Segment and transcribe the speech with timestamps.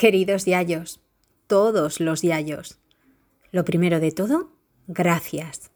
[0.00, 1.02] Queridos yayos,
[1.46, 2.78] todos los yayos.
[3.52, 4.50] Lo primero de todo,
[4.86, 5.72] gracias.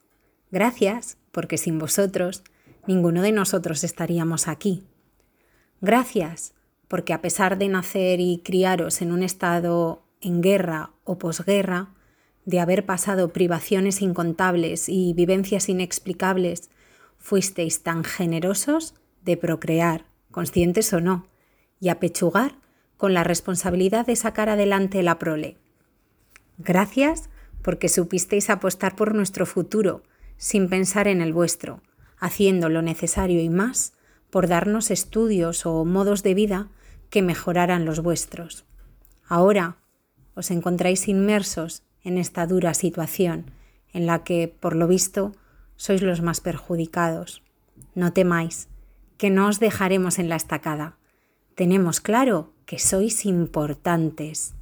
[0.50, 2.42] Gracias porque sin vosotros
[2.86, 4.82] ninguno de nosotros estaríamos aquí.
[5.82, 6.54] Gracias
[6.88, 11.90] porque a pesar de nacer y criaros en un estado en guerra o posguerra,
[12.46, 16.70] de haber pasado privaciones incontables y vivencias inexplicables,
[17.18, 21.28] fuisteis tan generosos de procrear, conscientes o no,
[21.78, 22.63] y apechugar
[22.96, 25.56] con la responsabilidad de sacar adelante la prole.
[26.58, 27.30] Gracias
[27.62, 30.02] porque supisteis apostar por nuestro futuro
[30.36, 31.82] sin pensar en el vuestro,
[32.18, 33.94] haciendo lo necesario y más
[34.30, 36.68] por darnos estudios o modos de vida
[37.10, 38.64] que mejoraran los vuestros.
[39.26, 39.76] Ahora
[40.34, 43.50] os encontráis inmersos en esta dura situación
[43.92, 45.32] en la que, por lo visto,
[45.76, 47.42] sois los más perjudicados.
[47.94, 48.68] No temáis,
[49.16, 50.96] que no os dejaremos en la estacada.
[51.54, 54.54] Tenemos claro que sois importantes.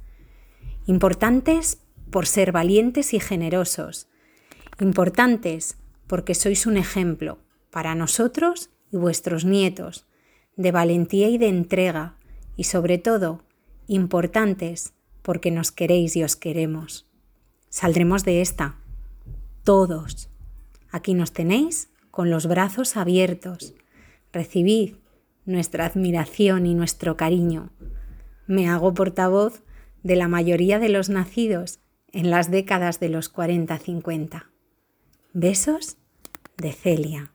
[0.85, 1.79] Importantes
[2.11, 4.07] por ser valientes y generosos.
[4.79, 7.39] Importantes porque sois un ejemplo
[7.71, 10.05] para nosotros y vuestros nietos
[10.55, 12.17] de valentía y de entrega
[12.55, 13.41] y sobre todo
[13.87, 17.07] importantes porque nos queréis y os queremos.
[17.69, 18.77] Saldremos de esta,
[19.63, 20.29] todos.
[20.91, 23.73] Aquí nos tenéis con los brazos abiertos.
[24.31, 24.97] Recibid
[25.45, 27.71] nuestra admiración y nuestro cariño.
[28.47, 29.63] Me hago portavoz
[30.03, 31.79] de la mayoría de los nacidos
[32.11, 34.45] en las décadas de los 40-50.
[35.33, 35.97] Besos
[36.57, 37.31] de Celia.